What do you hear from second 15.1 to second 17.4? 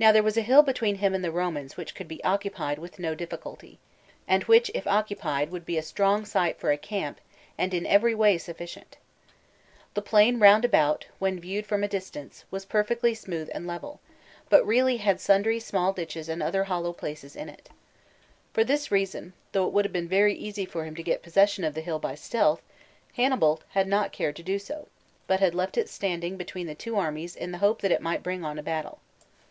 sundry small ditches and other hollow places